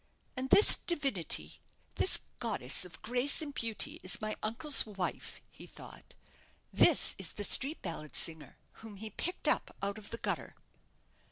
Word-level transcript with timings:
"And 0.35 0.49
this 0.49 0.77
divinity 0.77 1.61
this 1.97 2.21
goddess 2.39 2.85
of 2.85 2.99
grace 3.03 3.39
and 3.43 3.53
beauty, 3.53 3.99
is 4.01 4.19
my 4.19 4.35
uncle's 4.41 4.83
wife," 4.83 5.41
he 5.51 5.67
thought; 5.67 6.15
"this 6.73 7.13
is 7.19 7.33
the 7.33 7.43
street 7.43 7.83
ballad 7.83 8.15
singer 8.15 8.57
whom 8.81 8.95
he 8.95 9.11
picked 9.11 9.47
up 9.47 9.77
out 9.79 9.99
of 9.99 10.09
the 10.09 10.17
gutter." 10.17 10.55